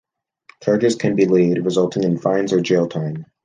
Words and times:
Charges 0.63 0.95
can 0.95 1.15
be 1.15 1.27
laid, 1.27 1.63
resulting 1.63 2.01
in 2.03 2.17
fines 2.17 2.53
or 2.53 2.59
jail 2.59 2.87
time. 2.89 3.25